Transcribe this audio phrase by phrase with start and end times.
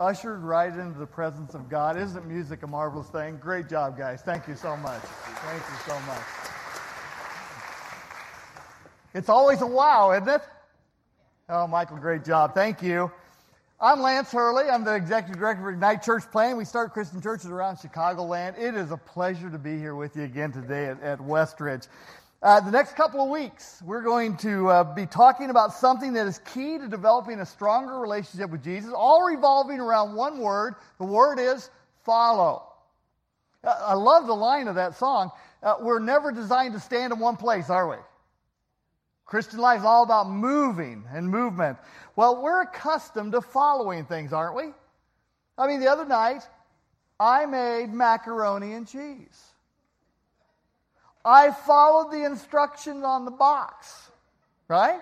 [0.00, 1.98] ushered right into the presence of God.
[1.98, 3.36] Isn't music a marvelous thing?
[3.36, 4.22] Great job, guys.
[4.22, 5.02] Thank you so much.
[5.02, 6.22] Thank you so much.
[9.12, 10.40] It's always a wow, isn't it?
[11.50, 12.54] Oh, Michael, great job.
[12.54, 13.12] Thank you.
[13.78, 14.70] I'm Lance Hurley.
[14.70, 16.56] I'm the executive director of Ignite Church Plan.
[16.56, 18.58] We start Christian churches around Chicagoland.
[18.58, 21.88] It is a pleasure to be here with you again today at, at Westridge.
[22.42, 26.26] Uh, the next couple of weeks, we're going to uh, be talking about something that
[26.26, 30.74] is key to developing a stronger relationship with Jesus, all revolving around one word.
[30.96, 31.68] The word is
[32.06, 32.62] follow.
[33.62, 35.30] Uh, I love the line of that song.
[35.62, 37.96] Uh, we're never designed to stand in one place, are we?
[39.26, 41.76] Christian life is all about moving and movement.
[42.16, 44.72] Well, we're accustomed to following things, aren't we?
[45.58, 46.40] I mean, the other night,
[47.20, 49.44] I made macaroni and cheese.
[51.24, 54.10] I followed the instructions on the box,
[54.68, 55.00] right?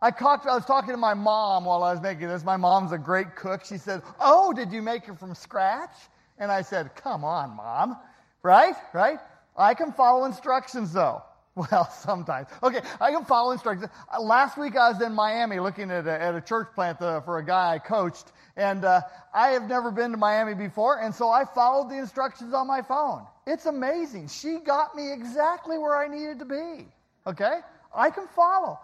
[0.00, 2.44] I, talked, I was talking to my mom while I was making this.
[2.44, 3.64] My mom's a great cook.
[3.64, 5.94] She said, Oh, did you make it from scratch?
[6.38, 7.96] And I said, Come on, mom.
[8.42, 8.74] Right?
[8.92, 9.18] Right?
[9.56, 11.22] I can follow instructions though.
[11.72, 12.46] Well, sometimes.
[12.62, 13.90] Okay, I can follow instructions.
[14.14, 17.20] Uh, last week I was in Miami looking at a, at a church plant uh,
[17.22, 19.00] for a guy I coached, and uh,
[19.34, 22.82] I have never been to Miami before, and so I followed the instructions on my
[22.82, 23.26] phone.
[23.48, 24.28] It's amazing.
[24.28, 26.86] She got me exactly where I needed to be.
[27.26, 27.60] Okay?
[27.96, 28.78] I can follow.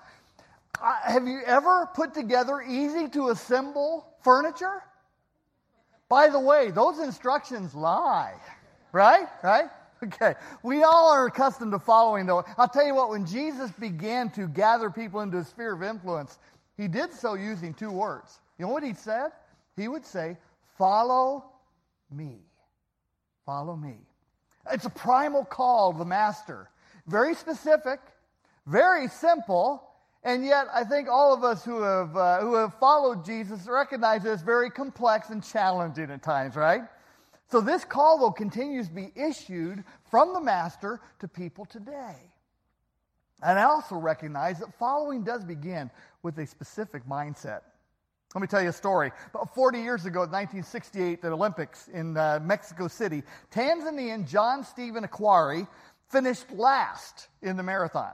[0.83, 4.83] Uh, have you ever put together easy to assemble furniture?
[6.09, 8.35] By the way, those instructions lie.
[8.93, 9.27] Right?
[9.43, 9.69] Right?
[10.03, 12.45] Okay, we all are accustomed to following, though.
[12.59, 16.39] I'll tell you what, when Jesus began to gather people into his sphere of influence,
[16.77, 18.41] he did so using two words.
[18.59, 19.31] You know what he said?
[19.77, 20.37] He would say,
[20.77, 21.45] Follow
[22.11, 22.41] me.
[23.47, 23.97] Follow me.
[24.71, 26.71] It's a primal call of the master.
[27.07, 28.01] Very specific,
[28.67, 29.83] very simple,
[30.23, 34.25] and yet I think all of us who have, uh, who have followed Jesus recognize
[34.25, 36.83] it's very complex and challenging at times, right?
[37.51, 42.17] So this call, though, continues to be issued from the Master to people today.
[43.43, 45.91] And I also recognize that following does begin
[46.23, 47.61] with a specific mindset.
[48.35, 49.13] Let me tell you a story.
[49.33, 53.23] About 40 years ago, 1968, the Olympics in uh, Mexico City,
[53.53, 55.69] Tanzanian John Stephen Akhwari
[56.11, 58.13] finished last in the marathon.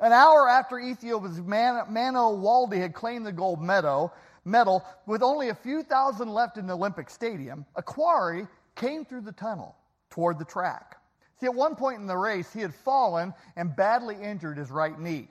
[0.00, 4.10] An hour after Ethiopia's Man- Mamo Wolde had claimed the gold medal,
[4.46, 9.32] medal, with only a few thousand left in the Olympic Stadium, Akhwari came through the
[9.32, 9.76] tunnel
[10.08, 10.96] toward the track.
[11.38, 14.98] See, at one point in the race, he had fallen and badly injured his right
[14.98, 15.28] knee.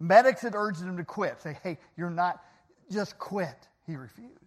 [0.00, 2.42] Medics had urged him to quit, say, hey, you're not,
[2.90, 3.68] just quit.
[3.86, 4.38] He refused.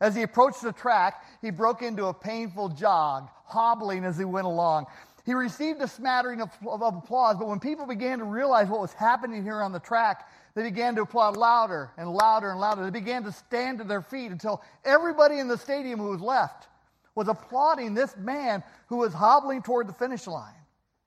[0.00, 4.46] As he approached the track, he broke into a painful jog, hobbling as he went
[4.46, 4.86] along.
[5.26, 8.94] He received a smattering of, of, applause, but when people began to realize what was
[8.94, 12.82] happening here on the track, they began to applaud louder and louder and louder.
[12.82, 16.68] They began to stand to their feet until everybody in the stadium who was left
[17.14, 20.54] was applauding this man who was hobbling toward the finish line.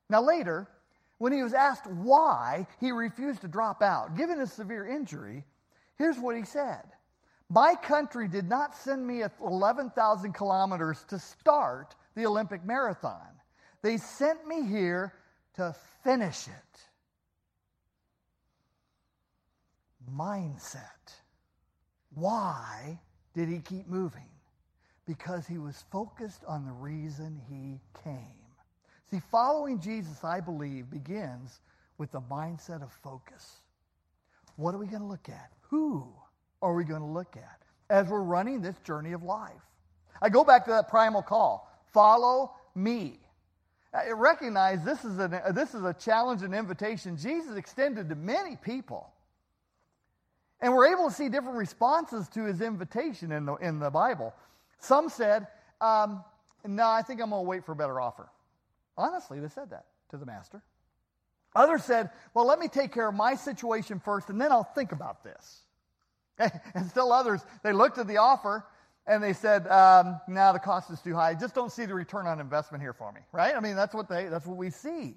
[0.10, 0.68] Now, later,
[1.18, 5.44] when he was asked why he refused to drop out, given his severe injury,
[5.98, 6.84] here's what he said
[7.50, 13.28] My country did not send me 11,000 kilometers to start the Olympic marathon,
[13.82, 15.14] they sent me here
[15.56, 16.74] to finish it.
[20.16, 21.14] mindset.
[22.14, 23.00] Why
[23.34, 24.30] did he keep moving?
[25.06, 28.40] Because he was focused on the reason he came.
[29.12, 31.60] See, following Jesus, I believe, begins
[31.98, 33.62] with the mindset of focus.
[34.56, 35.52] What are we going to look at?
[35.74, 36.06] Who
[36.62, 39.50] are we going to look at as we're running this journey of life?
[40.22, 43.18] I go back to that primal call follow me.
[43.92, 48.56] I recognize this is, a, this is a challenge and invitation Jesus extended to many
[48.56, 49.12] people.
[50.62, 54.36] And we're able to see different responses to his invitation in the, in the Bible.
[54.78, 55.48] Some said,
[55.82, 56.24] um,
[56.64, 58.30] No, I think I'm going to wait for a better offer.
[58.96, 60.62] Honestly, they said that to the master.
[61.56, 64.92] Others said, Well, let me take care of my situation first, and then I'll think
[64.92, 65.62] about this.
[66.74, 68.66] And still others, they looked at the offer
[69.06, 71.30] and they said, um, "No, the cost is too high.
[71.30, 73.54] I just don't see the return on investment here for me." Right?
[73.56, 75.16] I mean, that's what they that's what we see.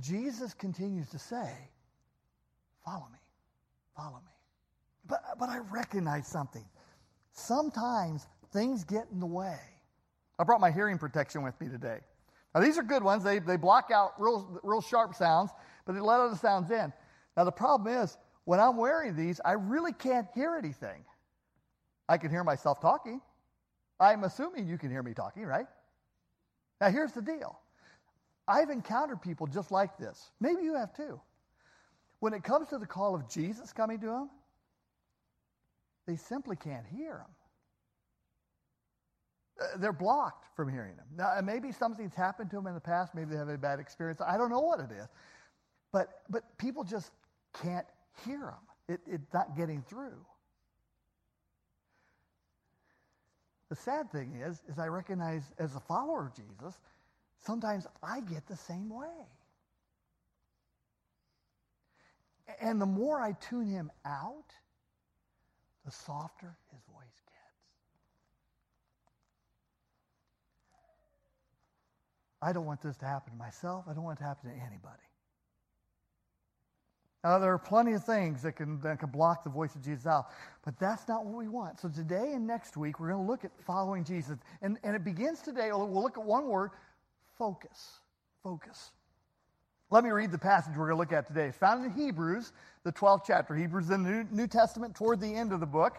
[0.00, 1.52] Jesus continues to say,
[2.84, 3.18] "Follow me."
[3.96, 4.32] Follow me.
[5.06, 6.64] But, but I recognize something.
[7.32, 9.58] Sometimes things get in the way.
[10.38, 12.00] I brought my hearing protection with me today.
[12.56, 13.22] Now, these are good ones.
[13.22, 15.50] They, they block out real, real sharp sounds,
[15.84, 16.92] but they let other sounds in.
[17.36, 18.16] Now, the problem is,
[18.46, 21.04] when I'm wearing these, I really can't hear anything.
[22.08, 23.20] I can hear myself talking.
[24.00, 25.66] I'm assuming you can hear me talking, right?
[26.80, 27.58] Now, here's the deal
[28.48, 30.30] I've encountered people just like this.
[30.40, 31.20] Maybe you have too
[32.20, 34.30] when it comes to the call of Jesus coming to them,
[36.06, 37.34] they simply can't hear him.
[39.60, 41.04] Uh, they're blocked from hearing him.
[41.16, 43.14] Now, maybe something's happened to them in the past.
[43.14, 44.20] Maybe they have a bad experience.
[44.20, 45.08] I don't know what it is.
[45.92, 47.10] But, but people just
[47.62, 47.86] can't
[48.24, 48.54] hear him.
[48.88, 50.18] It, it's not getting through.
[53.68, 56.78] The sad thing is, is I recognize as a follower of Jesus,
[57.44, 59.26] sometimes I get the same way.
[62.60, 64.52] And the more I tune him out,
[65.84, 67.36] the softer his voice gets.
[72.46, 73.86] I don't want this to happen to myself.
[73.90, 75.02] I don't want it to happen to anybody.
[77.24, 80.06] Now, there are plenty of things that can, that can block the voice of Jesus
[80.06, 80.26] out,
[80.64, 81.80] but that's not what we want.
[81.80, 84.38] So today and next week, we're going to look at following Jesus.
[84.62, 85.70] And, and it begins today.
[85.72, 86.70] We'll look at one word
[87.36, 87.98] focus.
[88.44, 88.92] Focus.
[89.90, 91.46] Let me read the passage we're going to look at today.
[91.46, 92.52] It's found in Hebrews,
[92.84, 93.56] the 12th chapter.
[93.56, 95.98] Hebrews in the New, New Testament, toward the end of the book.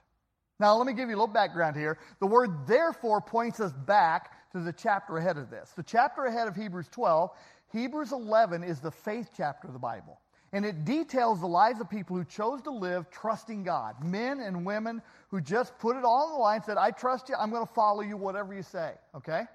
[0.61, 1.97] Now, let me give you a little background here.
[2.19, 5.71] The word therefore points us back to the chapter ahead of this.
[5.71, 7.31] The chapter ahead of Hebrews 12,
[7.71, 10.19] Hebrews 11 is the faith chapter of the Bible.
[10.53, 14.03] And it details the lives of people who chose to live trusting God.
[14.05, 17.29] Men and women who just put it all on the line, and said, I trust
[17.29, 18.91] you, I'm going to follow you, whatever you say.
[19.15, 19.45] Okay?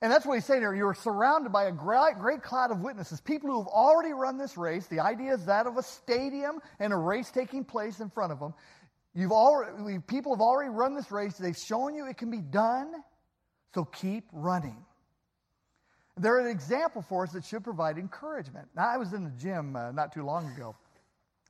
[0.00, 0.74] And that's what he's saying here.
[0.74, 4.56] You're surrounded by a great, great cloud of witnesses, people who have already run this
[4.56, 4.86] race.
[4.86, 8.38] The idea is that of a stadium and a race taking place in front of
[8.38, 8.54] them.
[9.16, 11.38] You've already, people have already run this race.
[11.38, 12.92] They've shown you it can be done,
[13.74, 14.76] so keep running.
[16.18, 18.68] They're an example for us that should provide encouragement.
[18.76, 20.76] Now, I was in the gym uh, not too long ago,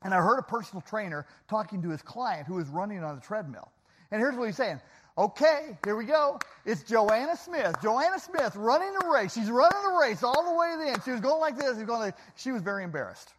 [0.02, 3.20] and I heard a personal trainer talking to his client who was running on the
[3.20, 3.72] treadmill.
[4.12, 4.80] And here's what he's saying
[5.18, 6.38] Okay, here we go.
[6.64, 7.74] It's Joanna Smith.
[7.82, 9.32] Joanna Smith running the race.
[9.32, 11.02] She's running the race all the way to the end.
[11.04, 11.72] She was going like this.
[11.72, 13.32] She was, going like, she was very embarrassed.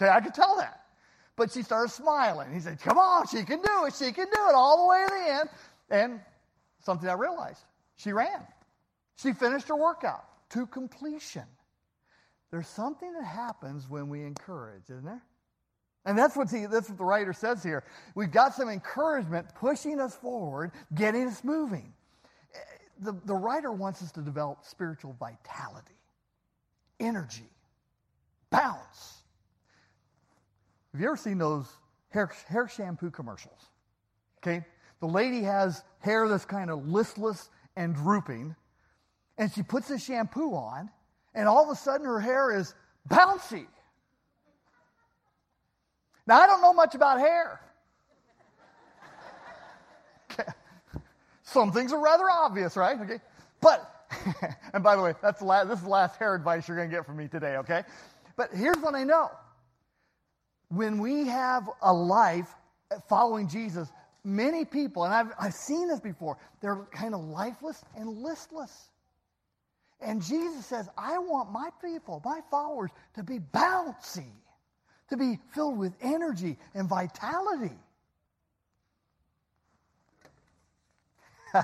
[0.00, 0.83] Okay, I could tell that.
[1.36, 2.52] But she started smiling.
[2.52, 3.94] He said, Come on, she can do it.
[3.94, 5.48] She can do it all the way to the end.
[5.90, 6.20] And
[6.84, 7.60] something I realized
[7.96, 8.40] she ran.
[9.16, 11.44] She finished her workout to completion.
[12.50, 15.22] There's something that happens when we encourage, isn't there?
[16.04, 17.82] And that's what, he, that's what the writer says here.
[18.14, 21.92] We've got some encouragement pushing us forward, getting us moving.
[23.00, 25.98] The, the writer wants us to develop spiritual vitality,
[27.00, 27.50] energy,
[28.50, 29.23] bounce.
[30.94, 31.66] Have you ever seen those
[32.08, 33.68] hair, hair shampoo commercials?
[34.38, 34.64] Okay?
[35.00, 38.56] The lady has hair that's kind of listless and drooping,
[39.36, 40.88] and she puts the shampoo on,
[41.34, 42.74] and all of a sudden her hair is
[43.10, 43.66] bouncy
[46.26, 47.60] now, I don't know much about hair.
[51.42, 52.98] Some things are rather obvious, right?
[52.98, 53.20] Okay.
[53.60, 54.06] But,
[54.72, 56.88] and by the way, that's the last, this is the last hair advice you're going
[56.88, 57.82] to get from me today, okay?
[58.36, 59.30] But here's what I know.
[60.74, 62.54] When we have a life
[63.08, 63.88] following Jesus,
[64.24, 68.90] many people, and I've, I've seen this before, they're kind of lifeless and listless.
[70.00, 74.30] And Jesus says, I want my people, my followers, to be bouncy
[75.10, 77.76] to be filled with energy and vitality.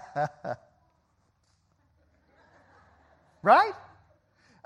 [3.42, 3.72] right?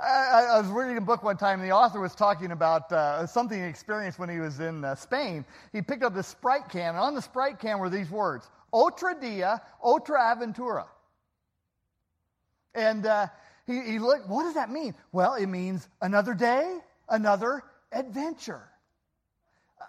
[0.04, 3.26] I, I, was reading a book one time, and the author was talking about uh,
[3.26, 5.44] something he experienced when he was in uh, Spain.
[5.72, 9.18] He picked up this Sprite can, and on the Sprite can were these words Otra
[9.18, 10.86] dia, otra aventura.
[12.74, 13.28] And uh,
[13.66, 14.94] he, he looked, what does that mean?
[15.12, 18.68] Well, it means another day, another adventure.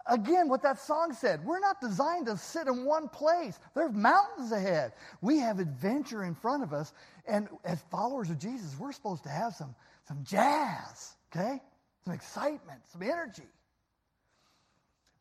[0.08, 3.60] Again, what that song said, we're not designed to sit in one place.
[3.74, 4.94] There's mountains ahead.
[5.22, 6.94] We have adventure in front of us.
[7.28, 9.74] And as followers of Jesus, we're supposed to have some,
[10.08, 11.62] some jazz, okay?
[12.04, 13.50] Some excitement, some energy.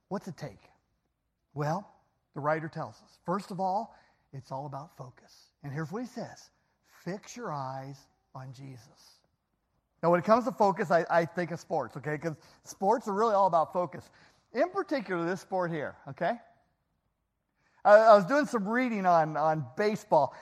[0.08, 0.60] What's it take?
[1.54, 1.88] Well,
[2.34, 3.18] the writer tells us.
[3.24, 3.94] First of all,
[4.32, 5.50] it's all about focus.
[5.62, 6.50] And here's what he says
[7.04, 7.98] fix your eyes
[8.34, 9.20] on Jesus.
[10.02, 12.12] Now, when it comes to focus, I, I think of sports, okay?
[12.12, 14.10] Because sports are really all about focus.
[14.52, 16.32] In particular, this sport here, okay?
[17.84, 20.34] I, I was doing some reading on, on baseball.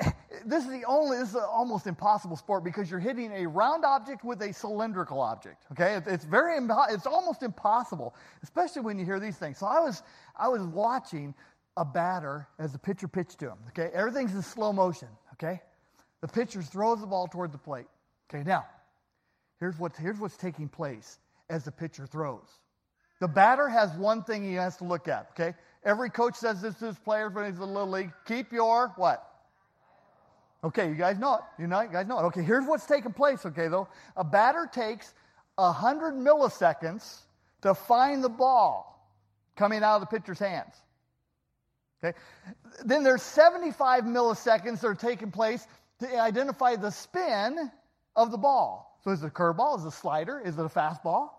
[0.44, 4.24] This is the only, this is almost impossible sport because you're hitting a round object
[4.24, 5.94] with a cylindrical object, okay?
[5.94, 6.58] It, it's very,
[6.90, 9.58] it's almost impossible, especially when you hear these things.
[9.58, 10.02] So I was,
[10.36, 11.32] I was watching
[11.76, 13.58] a batter as the pitcher pitched to him.
[13.68, 15.08] Okay, everything's in slow motion.
[15.34, 15.60] Okay,
[16.20, 17.86] the pitcher throws the ball toward the plate.
[18.32, 18.66] Okay, now
[19.60, 21.18] here's what's here's what's taking place
[21.48, 22.48] as the pitcher throws.
[23.20, 25.28] The batter has one thing he has to look at.
[25.30, 28.52] Okay, every coach says this to his players when he's in the little league: keep
[28.52, 29.28] your what?
[30.64, 31.40] Okay, you guys know it.
[31.58, 32.22] You know, you guys know it.
[32.24, 33.44] Okay, here's what's taking place.
[33.44, 35.12] Okay, though, a batter takes
[35.58, 37.20] hundred milliseconds
[37.62, 38.92] to find the ball
[39.56, 40.74] coming out of the pitcher's hands.
[42.02, 42.16] Okay?
[42.84, 45.66] Then there's 75 milliseconds that are taking place
[46.00, 47.70] to identify the spin
[48.16, 48.98] of the ball.
[49.04, 49.78] So is it a curveball?
[49.78, 50.40] Is it a slider?
[50.40, 51.30] Is it a fastball?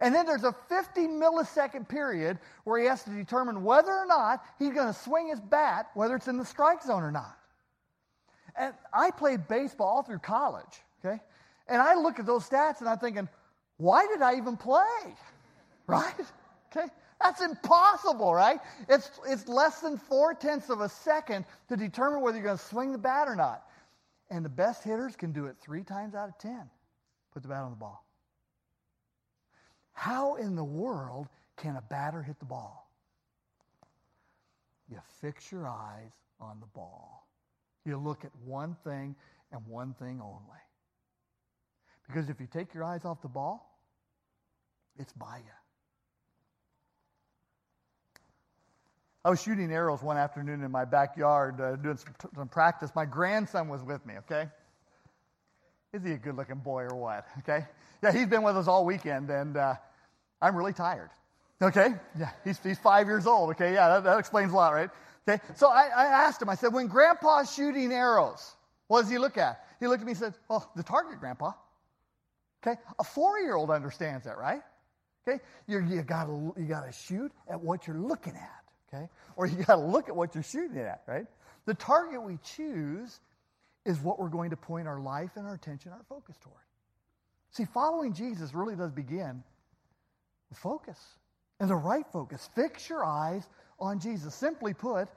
[0.00, 4.44] And then there's a 50 millisecond period where he has to determine whether or not
[4.58, 7.36] he's going to swing his bat, whether it's in the strike zone or not.
[8.56, 11.20] And I played baseball all through college, okay?
[11.68, 13.28] And I look at those stats and I'm thinking,
[13.78, 14.82] why did I even play?
[15.88, 16.14] Right?
[16.70, 16.86] Okay?
[17.20, 18.60] That's impossible, right?
[18.88, 22.64] It's, it's less than four tenths of a second to determine whether you're going to
[22.64, 23.64] swing the bat or not.
[24.30, 26.70] And the best hitters can do it three times out of ten.
[27.34, 28.06] Put the bat on the ball.
[29.92, 32.90] How in the world can a batter hit the ball?
[34.88, 37.21] You fix your eyes on the ball.
[37.84, 39.14] You look at one thing
[39.50, 40.62] and one thing only.
[42.06, 43.80] Because if you take your eyes off the ball,
[44.98, 45.52] it's by you.
[49.24, 52.90] I was shooting arrows one afternoon in my backyard uh, doing some, some, practice.
[52.94, 54.48] My grandson was with me, okay?
[55.92, 57.26] Is he a good looking boy or what?
[57.38, 57.64] Okay?
[58.02, 59.74] Yeah, he's been with us all weekend, and uh,
[60.40, 61.10] I'm really tired.
[61.62, 61.94] Okay?
[62.18, 63.74] Yeah, he's, he's five years old, okay?
[63.74, 64.90] Yeah, that, that explains a lot, right?
[65.28, 65.40] Okay?
[65.54, 68.56] So I, I asked him, I said, when grandpa's shooting arrows,
[68.88, 69.64] what does he look at?
[69.80, 71.52] He looked at me and said, Oh, the target, grandpa.
[72.64, 72.80] Okay?
[72.98, 74.62] A four year old understands that, right?
[75.26, 75.42] Okay?
[75.66, 78.62] You're, you got to you gotta shoot at what you're looking at
[78.92, 79.08] okay?
[79.36, 81.26] Or you got to look at what you're shooting at, right?
[81.66, 83.20] The target we choose
[83.84, 86.56] is what we're going to point our life and our attention, our focus toward.
[87.50, 89.42] See, following Jesus really does begin
[90.48, 90.98] with focus
[91.60, 92.48] and the right focus.
[92.54, 93.46] Fix your eyes
[93.82, 94.34] on Jesus.
[94.34, 95.08] Simply put,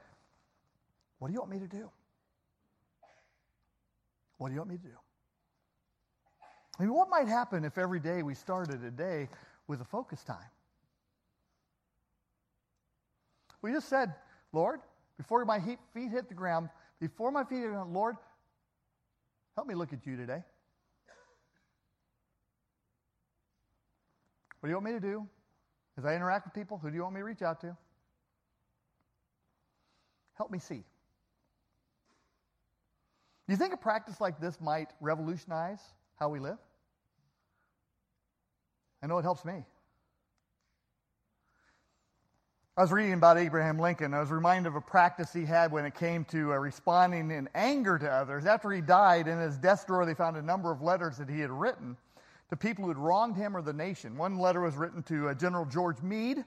[1.18, 1.88] what do you want me to do?
[4.38, 4.96] What do you want me to do?
[6.78, 9.28] I mean, what might happen if every day we started a day
[9.66, 10.50] with a focus time?
[13.62, 14.12] We just said,
[14.52, 14.80] Lord,
[15.16, 16.68] before my feet hit the ground,
[17.00, 18.16] before my feet hit the ground, Lord,
[19.54, 20.42] help me look at you today.
[24.60, 25.26] What do you want me to do?
[25.96, 27.74] As I interact with people, who do you want me to reach out to?
[30.36, 30.84] Help me see.
[33.46, 35.80] Do you think a practice like this might revolutionize
[36.18, 36.58] how we live?
[39.02, 39.64] I know it helps me.
[42.78, 44.12] I was reading about Abraham Lincoln.
[44.12, 47.48] I was reminded of a practice he had when it came to uh, responding in
[47.54, 48.44] anger to others.
[48.44, 51.40] After he died, in his desk drawer, they found a number of letters that he
[51.40, 51.96] had written
[52.50, 54.18] to people who had wronged him or the nation.
[54.18, 56.44] One letter was written to uh, General George Meade,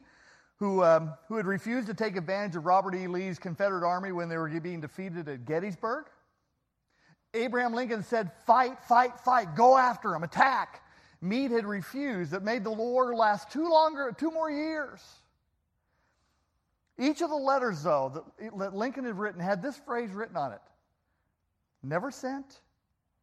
[0.59, 3.07] who, um, who had refused to take advantage of Robert E.
[3.07, 6.05] Lee's Confederate Army when they were being defeated at Gettysburg.
[7.33, 10.83] Abraham Lincoln said, Fight, fight, fight, go after him, attack.
[11.21, 12.31] Meade had refused.
[12.31, 15.01] That made the war last two longer, two more years.
[16.97, 18.25] Each of the letters, though,
[18.57, 20.61] that Lincoln had written had this phrase written on it
[21.81, 22.59] never sent,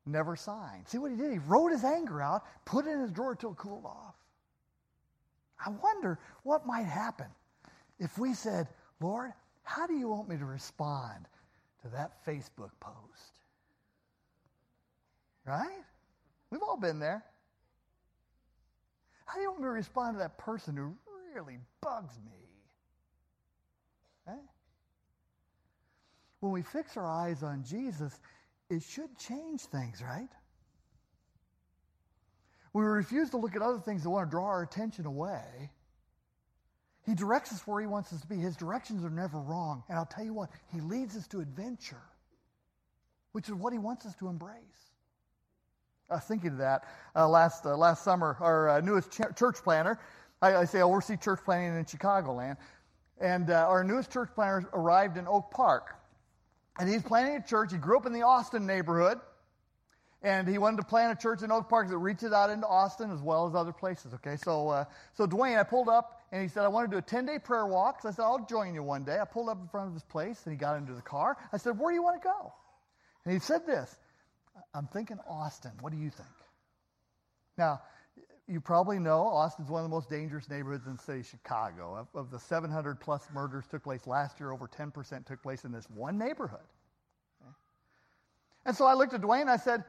[0.06, 0.88] never signed.
[0.88, 1.30] See what he did?
[1.30, 4.15] He wrote his anger out, put it in his drawer till it cooled off.
[5.64, 7.26] I wonder what might happen
[7.98, 8.68] if we said,
[9.00, 9.32] Lord,
[9.62, 11.26] how do you want me to respond
[11.82, 13.40] to that Facebook post?
[15.44, 15.84] Right?
[16.50, 17.24] We've all been there.
[19.24, 20.94] How do you want me to respond to that person who
[21.34, 22.32] really bugs me?
[24.26, 24.38] Right?
[26.40, 28.18] When we fix our eyes on Jesus,
[28.70, 30.28] it should change things, right?
[32.76, 35.70] We refuse to look at other things that want to draw our attention away,
[37.06, 38.36] he directs us where he wants us to be.
[38.36, 39.82] His directions are never wrong.
[39.88, 42.02] And I'll tell you what, he leads us to adventure,
[43.32, 44.90] which is what he wants us to embrace.
[46.10, 48.36] I was thinking of that uh, last, uh, last summer.
[48.40, 49.98] Our uh, newest ch- church planner,
[50.42, 52.58] I, I say oversee church planning in Chicagoland.
[53.18, 55.94] And uh, our newest church planter arrived in Oak Park.
[56.78, 57.72] And he's planning a church.
[57.72, 59.18] He grew up in the Austin neighborhood.
[60.26, 63.12] And he wanted to plant a church in Oak Park that reaches out into Austin
[63.12, 64.12] as well as other places.
[64.12, 66.98] Okay, so uh, so Dwayne, I pulled up and he said, I want to do
[66.98, 68.02] a 10 day prayer walk.
[68.02, 69.20] So I said, I'll join you one day.
[69.20, 71.36] I pulled up in front of his place and he got into the car.
[71.52, 72.52] I said, Where do you want to go?
[73.24, 73.96] And he said this
[74.74, 75.70] I'm thinking Austin.
[75.80, 76.28] What do you think?
[77.56, 77.82] Now,
[78.48, 81.94] you probably know Austin's one of the most dangerous neighborhoods in the city of Chicago.
[81.94, 85.70] Of, of the 700 plus murders took place last year, over 10% took place in
[85.70, 86.58] this one neighborhood.
[87.42, 87.52] Okay?
[88.64, 89.84] And so I looked at Dwayne and I said,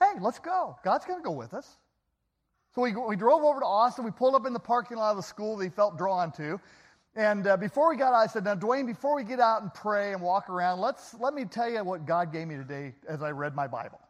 [0.00, 0.76] hey, let's go.
[0.84, 1.76] God's going to go with us.
[2.74, 4.04] So we, we drove over to Austin.
[4.04, 6.60] We pulled up in the parking lot of the school that he felt drawn to.
[7.14, 9.72] And uh, before we got out, I said, Now, Dwayne, before we get out and
[9.74, 13.22] pray and walk around, let's, let me tell you what God gave me today as
[13.22, 14.00] I read my Bible.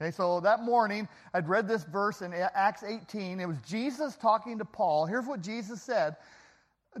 [0.00, 3.40] Okay, so that morning, I'd read this verse in Acts 18.
[3.40, 5.06] It was Jesus talking to Paul.
[5.06, 6.16] Here's what Jesus said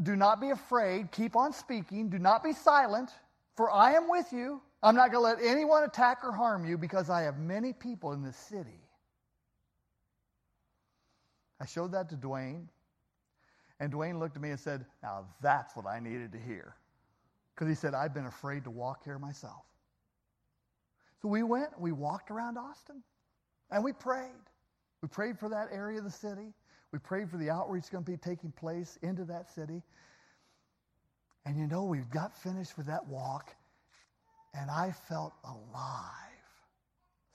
[0.02, 1.10] Do not be afraid.
[1.10, 2.08] Keep on speaking.
[2.08, 3.10] Do not be silent,
[3.56, 4.62] for I am with you.
[4.86, 8.12] I'm not going to let anyone attack or harm you because I have many people
[8.12, 8.78] in this city.
[11.60, 12.66] I showed that to Dwayne,
[13.80, 16.76] and Dwayne looked at me and said, Now that's what I needed to hear.
[17.52, 19.64] Because he said, I've been afraid to walk here myself.
[21.20, 23.02] So we went, we walked around Austin,
[23.72, 24.30] and we prayed.
[25.02, 26.52] We prayed for that area of the city.
[26.92, 29.82] We prayed for the outreach going to be taking place into that city.
[31.44, 33.56] And you know, we got finished with that walk,
[34.58, 36.04] and I felt alive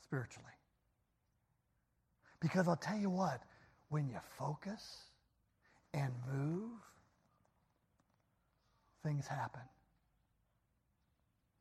[0.04, 0.48] spiritually.
[2.40, 3.42] Because I'll tell you what,
[3.90, 4.98] when you focus
[5.94, 6.72] and move,
[9.04, 9.62] things happen.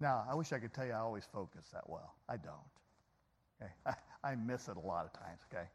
[0.01, 2.15] Now, I wish I could tell you I always focus that well.
[2.29, 2.55] I don't.
[3.61, 3.73] Okay?
[3.85, 3.95] I,
[4.33, 5.67] I miss it a lot of times, okay?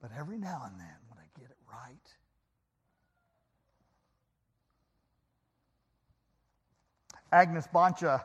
[0.00, 2.14] But every now and then, when I get it right,
[7.32, 8.24] Agnes Boncha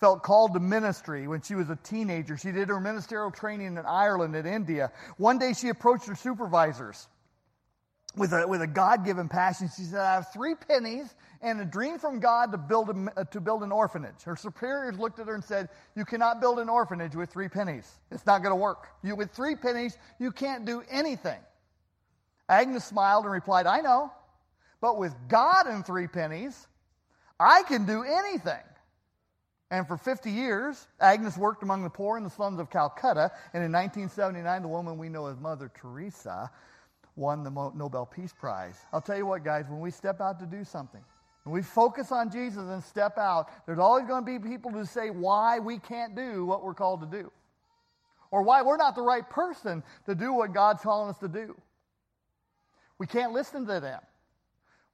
[0.00, 2.36] felt called to ministry when she was a teenager.
[2.36, 4.92] She did her ministerial training in Ireland and India.
[5.16, 7.08] One day she approached her supervisors
[8.16, 9.70] with a, with a God given passion.
[9.74, 13.24] She said, I have three pennies and a dream from God to build, a, uh,
[13.24, 14.22] to build an orphanage.
[14.24, 17.90] Her superiors looked at her and said, You cannot build an orphanage with three pennies.
[18.10, 18.88] It's not going to work.
[19.02, 21.38] You, with three pennies, you can't do anything.
[22.48, 24.12] Agnes smiled and replied, I know,
[24.80, 26.68] but with God and three pennies,
[27.38, 28.62] I can do anything.
[29.70, 33.32] And for 50 years, Agnes worked among the poor in the slums of Calcutta.
[33.52, 36.50] And in 1979, the woman we know as Mother Teresa
[37.16, 38.78] won the Nobel Peace Prize.
[38.92, 41.02] I'll tell you what, guys, when we step out to do something,
[41.44, 44.84] when we focus on Jesus and step out, there's always going to be people who
[44.84, 47.32] say why we can't do what we're called to do,
[48.30, 51.56] or why we're not the right person to do what God's calling us to do.
[52.98, 54.00] We can't listen to them.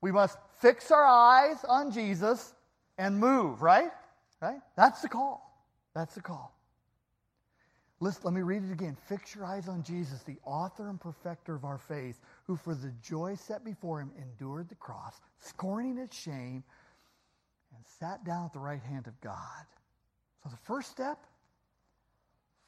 [0.02, 2.52] We must fix our eyes on Jesus
[2.98, 3.90] and move, right?
[4.42, 4.60] Right?
[4.76, 5.64] That's the call.
[5.94, 6.54] That's the call.
[8.00, 8.96] Listen, let me read it again.
[9.08, 12.92] Fix your eyes on Jesus, the author and perfecter of our faith, who for the
[13.00, 16.64] joy set before him endured the cross, scorning its shame,
[17.76, 19.66] and sat down at the right hand of God.
[20.42, 21.24] So the first step,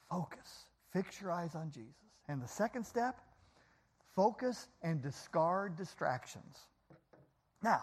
[0.09, 0.67] focus.
[0.93, 1.91] Fix your eyes on Jesus.
[2.29, 3.21] And the second step,
[4.15, 6.57] focus and discard distractions.
[7.65, 7.83] Now,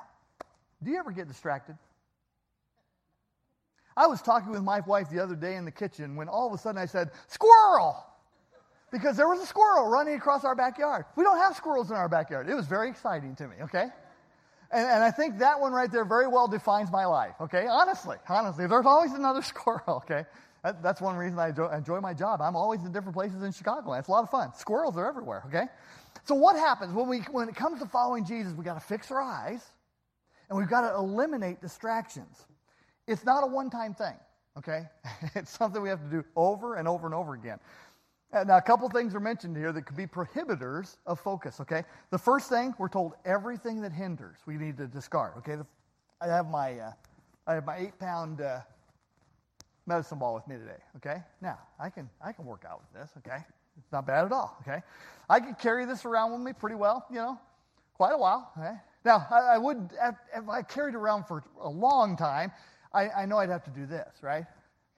[0.83, 1.75] do you ever get distracted?
[3.97, 6.53] I was talking with my wife the other day in the kitchen when all of
[6.53, 8.05] a sudden I said, Squirrel!
[8.91, 11.05] Because there was a squirrel running across our backyard.
[11.15, 12.47] We don't have squirrels in our backyard.
[12.47, 13.87] It was very exciting to me, okay?
[14.69, 17.67] And, and I think that one right there very well defines my life, okay?
[17.67, 18.67] Honestly, honestly.
[18.67, 20.25] There's always another squirrel, okay?
[20.63, 22.41] That, that's one reason I enjoy, enjoy my job.
[22.41, 23.93] I'm always in different places in Chicago.
[23.93, 24.53] and It's a lot of fun.
[24.53, 25.65] Squirrels are everywhere, okay?
[26.23, 28.53] So what happens when, we, when it comes to following Jesus?
[28.53, 29.63] We've got to fix our eyes
[30.49, 32.45] and we've got to eliminate distractions.
[33.07, 34.15] It's not a one time thing,
[34.57, 34.83] okay?
[35.35, 37.59] it's something we have to do over and over and over again.
[38.33, 41.83] Now, a couple things are mentioned here that could be prohibitors of focus, okay?
[42.11, 45.57] The first thing, we're told everything that hinders we need to discard, okay?
[46.21, 46.91] I have my, uh,
[47.45, 48.61] I have my eight pound uh,
[49.85, 51.23] medicine ball with me today, okay?
[51.41, 53.43] Now, I can, I can work out with this, okay?
[53.77, 54.81] It's not bad at all, okay?
[55.29, 57.39] I can carry this around with me pretty well, you know,
[57.95, 58.75] quite a while, okay?
[59.03, 59.89] Now, I, I would,
[60.35, 62.51] if I carried around for a long time,
[62.93, 64.45] I, I know I'd have to do this, right?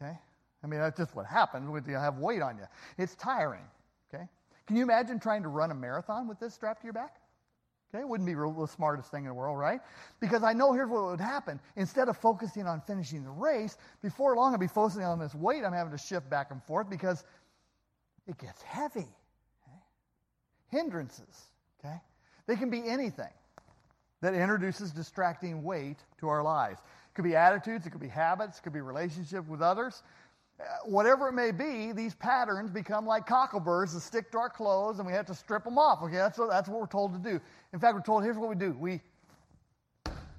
[0.02, 0.18] Okay?
[0.64, 2.66] I mean, that's just what happens when you have weight on you.
[2.98, 3.66] It's tiring,
[4.14, 4.28] okay?
[4.66, 7.18] Can you imagine trying to run a marathon with this strapped to your back?
[7.94, 9.80] Okay, it wouldn't be the smartest thing in the world, right?
[10.20, 11.60] Because I know here's what would happen.
[11.76, 15.64] Instead of focusing on finishing the race, before long I'd be focusing on this weight
[15.64, 17.24] I'm having to shift back and forth because
[18.28, 19.00] it gets heavy.
[19.00, 19.80] Okay?
[20.70, 21.44] Hindrances,
[21.80, 21.98] okay?
[22.48, 23.32] They can be anything
[24.22, 26.80] that introduces distracting weight to our lives.
[26.80, 30.04] It could be attitudes, it could be habits, it could be relationship with others.
[30.60, 35.00] Uh, whatever it may be, these patterns become like cockleburs that stick to our clothes
[35.00, 36.02] and we have to strip them off.
[36.02, 37.40] Okay, that's what, that's what we're told to do.
[37.74, 39.02] In fact, we're told here's what we do we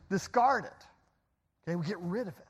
[0.09, 0.87] discard it.
[1.67, 2.45] Okay, we get rid of it.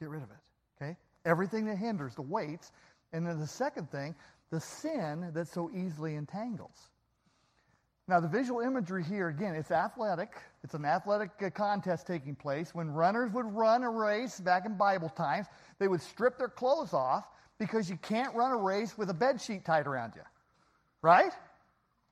[0.00, 0.82] Get rid of it.
[0.82, 2.72] Okay, everything that hinders the weights.
[3.12, 4.14] And then the second thing,
[4.52, 6.90] the sin that so easily entangles.
[8.06, 10.34] Now, the visual imagery here, again, it's athletic.
[10.62, 12.74] It's an athletic uh, contest taking place.
[12.74, 15.46] When runners would run a race back in Bible times,
[15.78, 17.26] they would strip their clothes off
[17.58, 20.22] because you can't run a race with a bed sheet tied around you.
[21.00, 21.32] Right?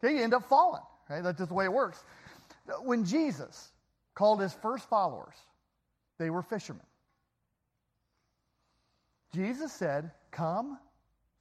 [0.03, 0.83] Okay, you end up falling.
[1.11, 1.23] Right?
[1.23, 2.03] That's just the way it works.
[2.83, 3.71] When Jesus
[4.15, 5.35] called his first followers,
[6.19, 6.87] they were fishermen.
[9.35, 10.79] Jesus said, Come,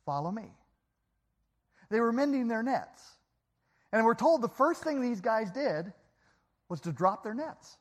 [0.05, 0.51] follow me.
[1.89, 3.03] They were mending their nets.
[3.91, 5.91] And we're told the first thing these guys did
[6.69, 7.77] was to drop their nets.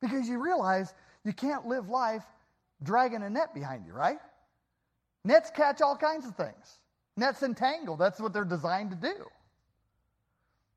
[0.00, 2.24] Because you realize you can't live life
[2.82, 4.18] dragging a net behind you, right?
[5.24, 6.78] Nets catch all kinds of things.
[7.16, 7.96] Nets entangle.
[7.96, 9.26] That's what they're designed to do.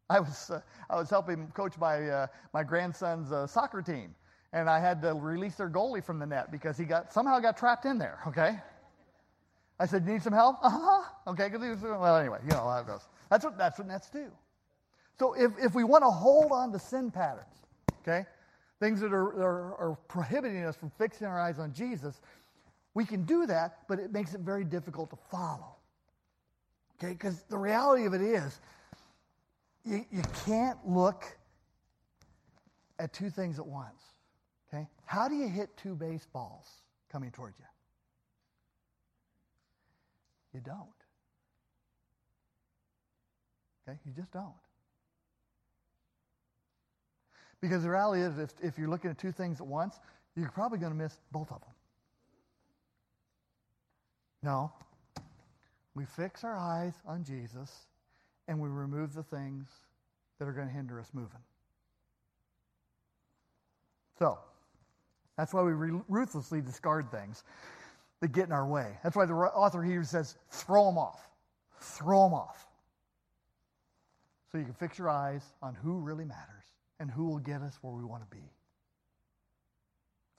[0.09, 4.13] I was, uh, I was helping coach my, uh, my grandson's uh, soccer team,
[4.53, 7.57] and I had to release their goalie from the net because he got somehow got
[7.57, 8.59] trapped in there, okay?
[9.79, 10.57] I said, You need some help?
[10.63, 11.03] Uh huh.
[11.27, 13.07] Okay, because well, anyway, you know how it goes.
[13.29, 14.31] That's what, that's what nets do.
[15.17, 17.55] So if, if we want to hold on to sin patterns,
[18.01, 18.25] okay,
[18.79, 22.19] things that are, are, are prohibiting us from fixing our eyes on Jesus,
[22.93, 25.75] we can do that, but it makes it very difficult to follow.
[26.97, 28.59] Okay, because the reality of it is,
[29.83, 31.25] you, you can't look
[32.99, 34.01] at two things at once.
[34.69, 34.87] Okay?
[35.05, 36.65] How do you hit two baseballs
[37.11, 37.65] coming towards you?
[40.55, 40.87] You don't.
[43.87, 43.99] Okay?
[44.05, 44.53] You just don't.
[47.59, 49.99] Because the reality is, if, if you're looking at two things at once,
[50.37, 51.69] you're probably going to miss both of them.
[54.43, 54.71] No.
[55.93, 57.87] We fix our eyes on Jesus
[58.47, 59.67] and we remove the things
[60.39, 61.41] that are going to hinder us moving.
[64.19, 64.39] So,
[65.37, 67.43] that's why we ruthlessly discard things
[68.25, 68.87] that get in our way.
[69.03, 71.29] That's why the author here says, throw them off.
[71.79, 72.67] Throw them off.
[74.51, 76.63] So you can fix your eyes on who really matters
[76.99, 78.41] and who will get us where we want to be.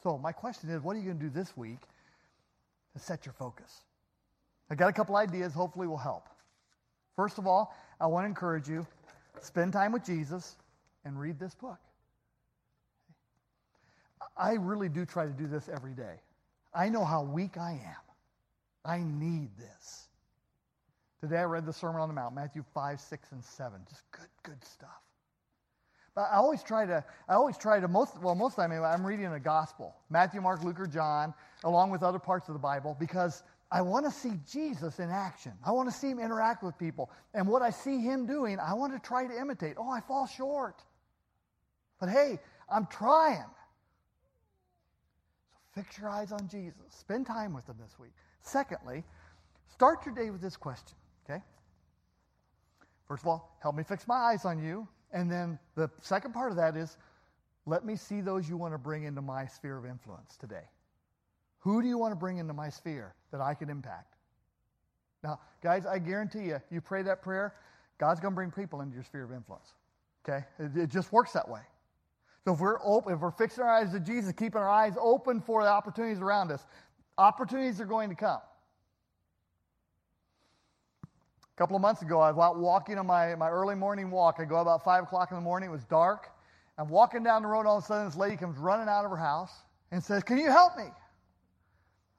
[0.02, 1.78] So, my question is what are you going to do this week
[2.94, 3.82] to set your focus?
[4.68, 6.28] I got a couple ideas, hopefully, will help.
[7.14, 8.84] First of all, I want to encourage you
[9.40, 10.56] spend time with Jesus
[11.04, 11.78] and read this book.
[14.36, 16.16] I really do try to do this every day.
[16.74, 18.06] I know how weak I am.
[18.84, 20.08] I need this.
[21.20, 23.80] Today I read the Sermon on the Mount, Matthew 5, 6, and 7.
[23.88, 25.02] Just good, good stuff.
[26.14, 28.84] But I always try to, I always try to, most, well, most of the time
[28.84, 32.60] I'm reading a gospel Matthew, Mark, Luke, or John, along with other parts of the
[32.60, 35.52] Bible, because I want to see Jesus in action.
[35.64, 37.10] I want to see him interact with people.
[37.34, 39.74] And what I see him doing, I want to try to imitate.
[39.76, 40.82] Oh, I fall short.
[41.98, 42.38] But hey,
[42.70, 43.44] I'm trying.
[45.76, 46.80] Fix your eyes on Jesus.
[46.88, 48.12] Spend time with him this week.
[48.40, 49.04] Secondly,
[49.70, 50.96] start your day with this question,
[51.28, 51.42] okay?
[53.06, 54.88] First of all, help me fix my eyes on you.
[55.12, 56.96] And then the second part of that is,
[57.66, 60.64] let me see those you want to bring into my sphere of influence today.
[61.58, 64.14] Who do you want to bring into my sphere that I can impact?
[65.22, 67.54] Now, guys, I guarantee you, you pray that prayer,
[67.98, 69.74] God's going to bring people into your sphere of influence.
[70.26, 70.44] Okay?
[70.58, 71.60] It, it just works that way.
[72.46, 75.40] So if we're open, if we're fixing our eyes to Jesus, keeping our eyes open
[75.40, 76.64] for the opportunities around us,
[77.18, 78.38] opportunities are going to come.
[81.02, 84.36] A couple of months ago, I was out walking on my, my early morning walk.
[84.38, 85.70] I go about 5 o'clock in the morning.
[85.70, 86.28] It was dark.
[86.78, 87.66] I'm walking down the road.
[87.66, 89.50] All of a sudden, this lady comes running out of her house
[89.90, 90.86] and says, Can you help me?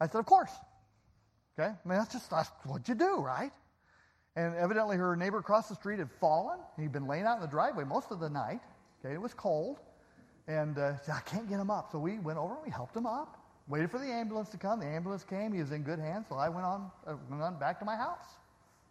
[0.01, 0.51] I said, Of course.
[1.57, 1.69] Okay?
[1.69, 3.51] I mean, that's just that's what you do, right?
[4.35, 6.59] And evidently, her neighbor across the street had fallen.
[6.77, 8.59] He'd been laying out in the driveway most of the night.
[8.99, 9.13] Okay?
[9.13, 9.79] It was cold.
[10.47, 11.91] And uh, said, I can't get him up.
[11.91, 13.37] So we went over and we helped him up.
[13.67, 14.79] Waited for the ambulance to come.
[14.79, 15.51] The ambulance came.
[15.51, 16.27] He was in good hands.
[16.29, 18.25] So I went on, uh, went on back to my house.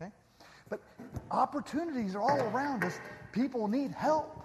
[0.01, 0.11] Okay?
[0.69, 0.81] But
[1.31, 3.01] opportunities are all around us.
[3.33, 4.43] People need help.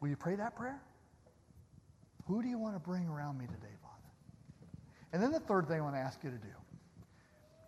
[0.00, 0.80] Will you pray that prayer?
[2.26, 3.94] Who do you want to bring around me today, Father?
[5.12, 6.48] and then the third thing I want to ask you to do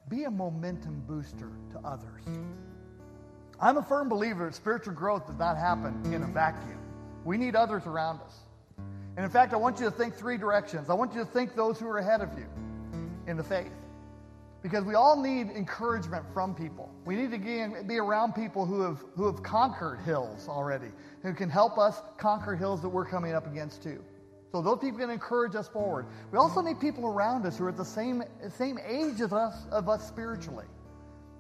[0.09, 2.23] be a momentum booster to others.
[3.61, 6.79] I'm a firm believer that spiritual growth does not happen in a vacuum.
[7.25, 8.37] We need others around us.
[9.17, 10.91] And in fact, I want you to think three directions.
[10.91, 12.47] I want you to think those who are ahead of you
[13.27, 13.73] in the faith.
[14.63, 16.93] Because we all need encouragement from people.
[17.05, 20.91] We need to be around people who have, who have conquered hills already,
[21.23, 24.05] who can help us conquer hills that we're coming up against too.
[24.53, 26.07] So those people can encourage us forward.
[26.31, 29.67] We also need people around us who are at the same, same age of us,
[29.71, 30.67] of us spiritually.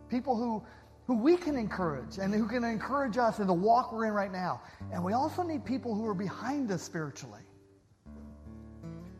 [0.08, 0.62] People who,
[1.06, 4.32] who we can encourage and who can encourage us in the walk we're in right
[4.32, 4.60] now.
[4.92, 7.42] And we also need people who are behind us spiritually.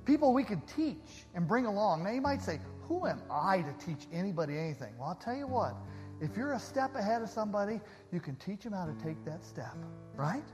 [0.05, 2.05] People we could teach and bring along.
[2.05, 4.94] Now you might say, who am I to teach anybody anything?
[4.99, 5.75] Well, I'll tell you what.
[6.20, 7.81] If you're a step ahead of somebody,
[8.12, 9.77] you can teach them how to take that step,
[10.14, 10.44] right?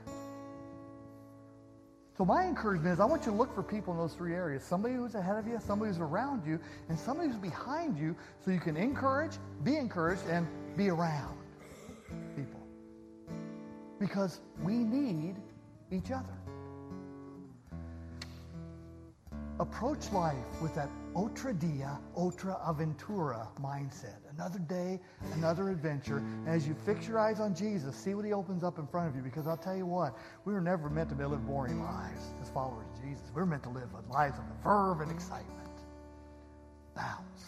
[2.17, 4.63] So my encouragement is I want you to look for people in those three areas.
[4.63, 8.51] Somebody who's ahead of you, somebody who's around you, and somebody who's behind you so
[8.51, 11.37] you can encourage, be encouraged, and be around
[12.35, 12.59] people.
[13.99, 15.35] Because we need
[15.91, 16.37] each other.
[19.59, 24.17] Approach life with that otra dia, otra aventura mindset.
[24.33, 24.99] Another day,
[25.35, 26.17] another adventure.
[26.17, 29.09] And as you fix your eyes on Jesus, see what he opens up in front
[29.09, 29.21] of you.
[29.21, 32.87] Because I'll tell you what, we were never meant to live boring lives as followers
[32.95, 33.23] of Jesus.
[33.35, 35.69] We are meant to live lives of verve and excitement.
[36.95, 37.45] Bounce.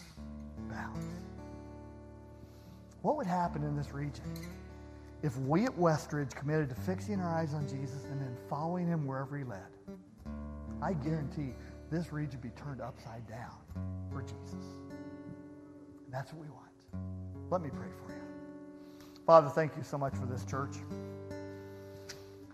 [0.70, 1.35] Bounce.
[3.06, 4.24] What would happen in this region
[5.22, 9.06] if we at Westridge committed to fixing our eyes on Jesus and then following him
[9.06, 9.60] wherever he led?
[10.82, 11.54] I guarantee
[11.88, 13.54] this region be turned upside down
[14.10, 14.66] for Jesus.
[16.04, 16.66] And that's what we want.
[17.48, 18.18] Let me pray for you.
[19.24, 20.74] Father, thank you so much for this church.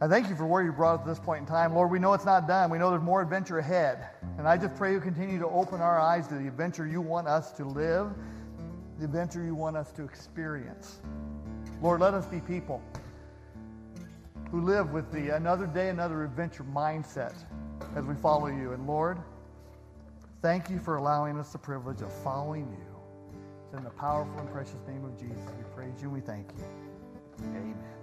[0.02, 1.74] I thank you for where you brought us at this point in time.
[1.74, 2.68] Lord, we know it's not done.
[2.68, 4.06] We know there's more adventure ahead.
[4.36, 7.26] And I just pray you continue to open our eyes to the adventure you want
[7.26, 8.12] us to live,
[9.02, 11.00] the adventure you want us to experience.
[11.82, 12.80] Lord, let us be people
[14.52, 17.34] who live with the another day, another adventure mindset
[17.96, 18.74] as we follow you.
[18.74, 19.18] And Lord,
[20.40, 23.40] thank you for allowing us the privilege of following you.
[23.64, 26.46] It's in the powerful and precious name of Jesus we praise you and we thank
[26.56, 26.64] you.
[27.40, 28.01] Amen.